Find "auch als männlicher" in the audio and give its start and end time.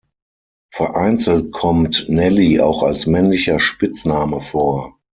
2.59-3.59